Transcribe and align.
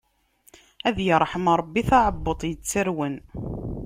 Ad 0.87 0.97
irḥem 1.09 1.45
Ṛebbi 1.59 1.81
taɛebbuḍt 1.89 2.41
yettarwen. 2.49 3.15